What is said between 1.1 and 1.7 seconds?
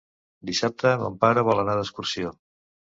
pare vol